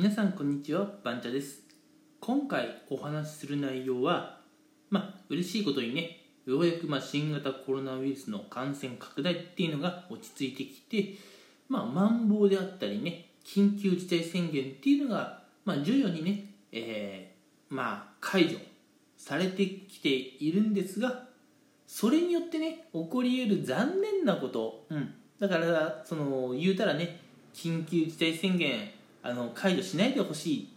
[0.00, 1.64] 皆さんこんにちはバンチャです。
[2.20, 4.38] 今回お話しする内容は
[4.90, 11.18] まあ嬉しいことにねようやくまあ新型コロナウイルスの感染拡大っていうのが落ち着いてきて
[11.68, 18.56] まあマンボウであったりね緊急事態宣言っていうのがまあ徐々にね、えー、まあ解除
[19.16, 21.24] されてきているんですが
[21.88, 27.20] それによってね起こり得る残念なこと、うん、だからその言うたらね
[27.52, 28.96] 緊急事態宣言
[29.28, 30.68] あの解除しないでほしい。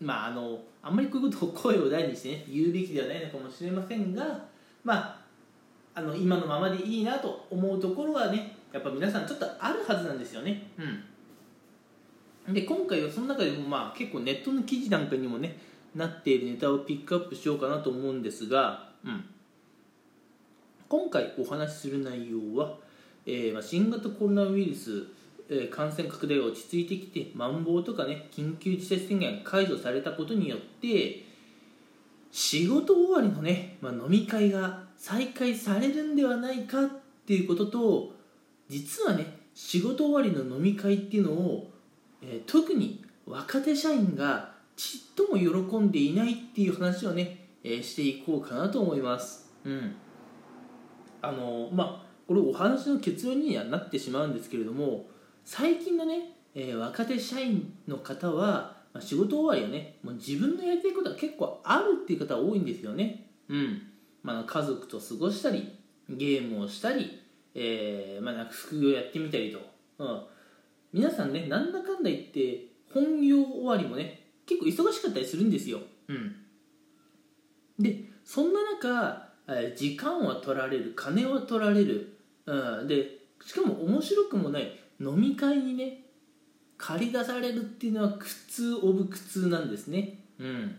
[0.00, 4.24] まああのあんまりこういうことを声を大にしてね言うべきではないのかもしれませんが
[4.82, 5.20] まあ
[5.94, 10.70] あの今のままでいいなと思うところはねやっぱ皆さんちょっとあるはずなんですよね。
[12.46, 12.54] うん。
[12.54, 15.58] で今回はその中でもまあ結構ネットの記事なんかにもね
[15.94, 19.24] なっているネタをピックアップしようかなと思うんですが、うん、
[20.88, 22.74] 今回お話しする内容は、
[23.24, 25.06] えーまあ、新型コロナウイルス
[25.70, 31.24] 感染拡大が落ち着いてきてマンボウとかね緊急事態宣言解除されたことによって
[32.32, 36.88] 仕事終わりのね、まあ、飲み会が再開されるんではないかっ
[37.26, 38.12] ていうことと
[38.68, 41.70] 実はね仕事終わりの飲み会っていうのを、
[42.22, 49.52] えー、特に若手社員がちっとも喜んでいないっていう話をね、えー、していこうかなと思います。
[49.64, 49.94] うん。
[51.22, 55.06] あのまあこれお話の結論にはなってしまうんですけれども
[55.44, 59.96] 最近のね、えー、若手社員の方は、まあ、仕事終わりはね。
[60.02, 63.26] もう自分のやりたいことが結構あるっていう方多いんですよね。
[63.48, 63.82] うん。
[64.22, 65.78] まあ、家族と過ごしたり
[66.08, 67.20] ゲームをしたり、
[67.54, 69.60] えーまあ、なんか副業やってみたりと、
[69.98, 70.22] うん、
[70.92, 75.78] 皆さんねなんだかんだ言って本業終わりもね結構忙しかったりするんですよ、
[76.08, 76.36] うん、
[77.78, 79.28] でそんな中
[79.76, 86.00] 時間は取られる金は取られる、うん、でしかも面白くもない飲み会にね
[86.76, 90.18] 借り出されるっていうのは苦痛オブ苦痛なんですね。
[90.38, 90.76] うん。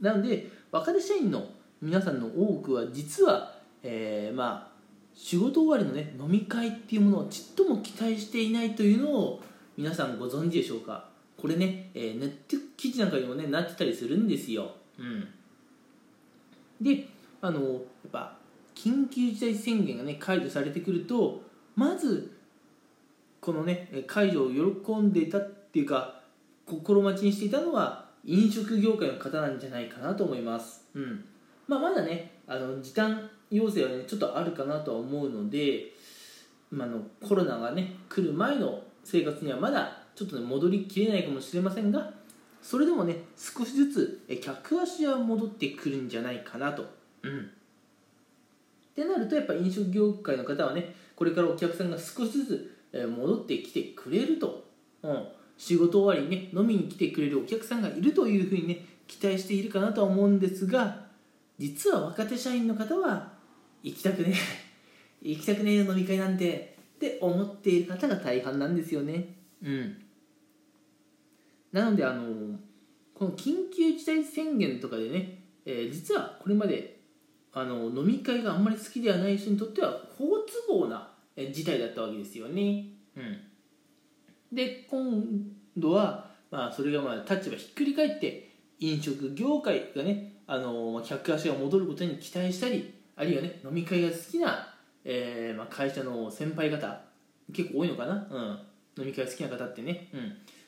[0.00, 1.46] なので若手社員の
[1.80, 4.74] 皆さんの多くは実は、えー、まあ
[5.14, 9.42] 仕事終わりのね飲み会っていうものをちっとも期待していないというのを
[9.76, 11.08] 皆さんご存知でしょうか。
[11.36, 14.70] これね、えー、ネット記事なんかにもねなってたりするんですよ。
[14.98, 15.28] うん。
[16.80, 17.06] で
[17.40, 17.80] あのやっ
[18.10, 18.36] ぱ
[18.74, 21.42] 緊急事態宣言がね解除されてくると
[21.76, 22.33] まず
[23.44, 26.22] このね解除を喜んでいたっていうか
[26.64, 31.22] 心待ちにしていたのは飲食業界の方なんじゃないかなと思います、うん。
[31.68, 35.92] まあ、まだねあの時短要請はねちょっとあるかなとは思うので、
[36.70, 42.14] まあ、のコロナがね来る前の生活にはまだちょっと、ね、戻りきれないかもしれませんが
[42.62, 46.86] それでもね少しずつ客足は戻ってくるんじゃないかなと。
[47.22, 47.40] うん。
[47.40, 47.44] っ
[48.94, 52.73] てなるとやっぱ飲食業界の方はねこれからお客さんが少しずつ
[53.06, 54.64] 戻ってきてくれると、
[55.02, 61.04] うん、仕事終わりにね飲みに来てくれるお客さんがいるというふうにね期待しているかなとは思うんですが
[61.58, 63.32] 実は若手社員の方は
[63.82, 64.64] 行きたくねえ。
[65.30, 69.34] 行きたくねえ飲み会なんてって思っている方が大半なんですよね。
[69.62, 69.96] うん。
[71.72, 72.58] なのであの
[73.14, 77.00] この緊急事態宣言とかでね、えー、実はこれまで
[77.52, 80.38] あの飲み会があんまり好きではない人にとっては好
[80.68, 82.86] 都合な事態だったわけですよね。
[83.16, 83.38] うん、
[84.52, 85.24] で今
[85.76, 88.50] 度は、まあ、それがまあ立場ひっくり返って
[88.80, 94.74] 飲食業界がねあの客足が戻ることに期待したりあるいはね飲み会が好きな、
[95.04, 97.00] えーまあ、会社の先輩方
[97.52, 100.20] 結構多いのかな、うん、飲み会好きな方ってね、うん。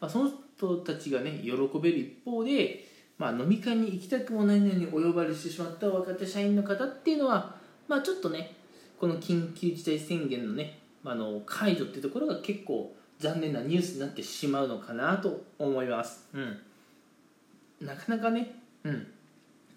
[0.00, 2.84] まあ、その人たちがね喜べる一方で、
[3.16, 7.56] まあ、飲み会に行きたくもないのにお呼ばれしてしまった若手社員の方っていうのは、
[7.88, 8.57] まあ、ちょっとね
[8.98, 18.54] この緊急事態宣言のねあの解除っていうところが結構残念なニュースになってしまうのかなと思います、うん、なかなかね、
[18.84, 19.06] うん、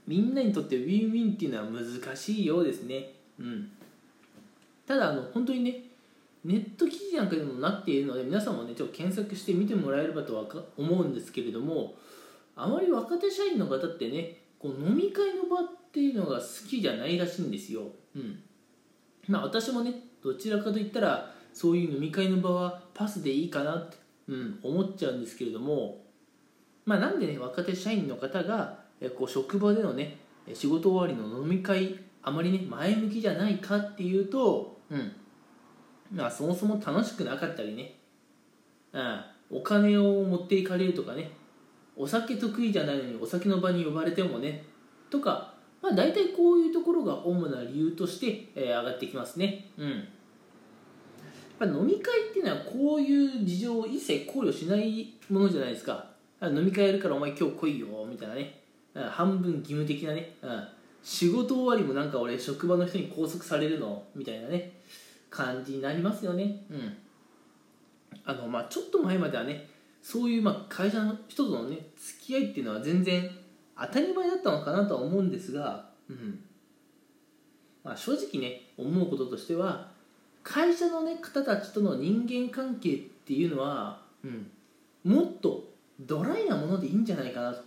[0.08, 3.72] みんなにとってウィンウィンっていうのは難しいようですね、うん、
[4.88, 5.84] ただあの本当にね
[6.44, 10.46] ネット記事なんかにもなっているので皆さんもねちょっと検索して見てもらえればとは
[10.76, 11.94] 思うんですけれども
[12.56, 17.84] あまり若手社員の方ってねこう飲み会の場っていうのが好きじゃないらしいんですよ、
[18.16, 18.40] うん
[19.28, 23.97] まあ、私もねどちらかといったらそういう飲み会の場はパスでいいかなって、
[24.28, 26.03] うん、思っちゃうんですけれども、
[26.85, 28.79] まあ、なんでね若手社員の方が
[29.18, 30.18] こう職場でのね
[30.53, 35.12] 仕事終わりの飲み会あまりね前向きじゃないかっていうと、うん
[36.14, 37.96] まあ、そもそも楽しくなかったりね、
[38.94, 41.32] うん、お金を持っていかれるとかね
[41.96, 44.64] お酒得意じゃないのにお酒の場に呼ばれてもね
[45.09, 45.51] とか
[45.82, 49.66] まあ、大体こういうところが主な理由として、えー、上がってきますね。
[49.78, 49.90] うん。
[49.90, 50.04] やっ
[51.60, 56.06] ぱ飲み会っていうのはこういう事情を一切考慮しないものじゃないですか。
[56.42, 58.62] 飲み会やるからお前今日来いよみたいなね。
[59.10, 60.68] 半分義務的なね、うん、
[61.04, 64.04] 仕事終わりもなんか俺職場の人に拘束されるの？
[64.16, 64.72] みたいなね。
[65.30, 66.64] 感じになりますよね。
[66.70, 66.98] うん。
[68.26, 69.68] あのまあちょっと前まではね
[70.02, 73.30] そういうまあ会社の人とのね付き合いっていうのは全然
[73.82, 76.40] 当たり前だったのかなとは思うんですが、うん。
[77.84, 79.90] まあ、正直ね思うこととしては
[80.44, 84.52] 会社の、ね、方たちとの人間関係っていうのは、うん、
[85.04, 85.64] もっと
[86.00, 87.64] ドライなものでいいんじゃないかなと。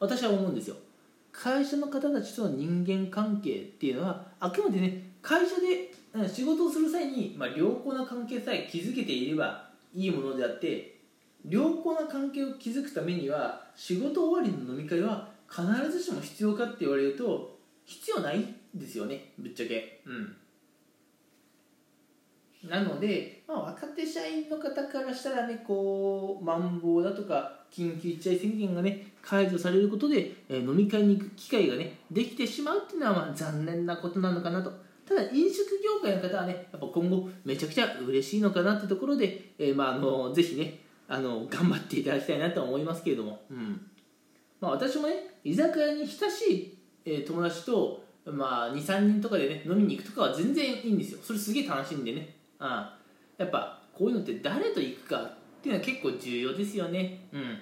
[0.00, 0.76] 私は思うんですよ。
[1.32, 5.92] 会社の方たちとの人間関係っていうのはあくまでね会社で
[6.28, 10.97] 仕事をする際に、まあ、良好な関係さえ築けていればいいものであって
[11.48, 20.02] 良好な関係を築くためには仕事終わりの飲み会は必ずしも必要かって言われると必要ないですよねぶっちゃけ。
[20.04, 20.36] うん。
[22.68, 34.72] なので、まあ、若手社員の方からしたらねこうマンボウだとか緊急事態宣言がね解除されることで、えー、飲み会に行く機会がねできてしまうっていうのはまあ残念なことなのかなと。
[35.06, 43.80] ただ飲食業界の方はねやっぱ今後めちゃくちゃ嬉しいのかなってところで、えー、まああのぜひねあの頑張っていただきたいなと思いますけれども、うん。
[44.60, 51.20] まあ、私もね居酒屋に親しい、えー、友達と、まあ、23人とかでね飲みに行くとかは全然いいんですよ。
[51.22, 52.36] それすげえ楽しいんでね。
[52.58, 52.94] あ。
[53.38, 55.32] やっぱこういうのって誰と行くかっ
[55.62, 57.26] ていうのは結構重要ですよね。
[57.32, 57.58] うん。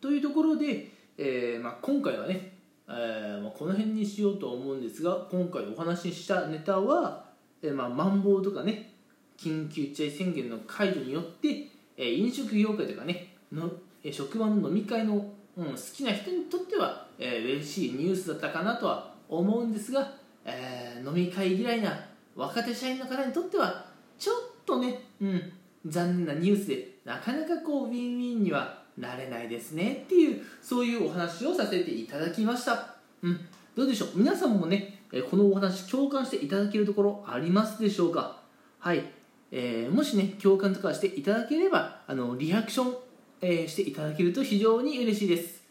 [0.00, 2.54] というところで、えーまあ、今回はね、
[2.88, 7.26] えーまあ、この辺にしようと思うんですが今回お話ししたネタは、
[7.62, 8.94] えーまあ、マンボウとかね
[9.38, 13.70] 緊急事態宣言の解除によって、えー、飲食業界とかねの、
[14.02, 15.14] えー、職場の飲み会の、
[15.56, 20.12] うん、好きな人にとっては、えー、嬉しいニュースだったかなとは思うんですが、
[20.44, 21.98] えー、飲み会嫌いな
[22.34, 23.84] 若手社員の方にとっては
[24.18, 25.52] ちょっとね、うん、
[25.86, 33.40] 残念なニュースでなかなかこうウィンウィンにはなれないですねっていうそういうお話をさせていただきました、うん、
[33.74, 34.08] どうでしょう？
[34.16, 35.00] 皆さんもね
[35.30, 38.40] このお話共感していただけるところありますでしょうか？
[38.78, 39.04] はい、
[39.54, 42.96] えー、もしね共感とかしていただければあのリアクション、
[43.42, 45.62] えー、していただけると非常に嬉しいです。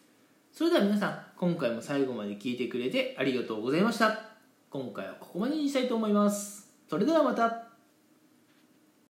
[0.54, 4.22] それでは皆さん今回も最後まで聞いてくれてありがとうございました。
[4.70, 6.70] 今回はここまでにしたいと思います。
[6.88, 7.71] それではまた。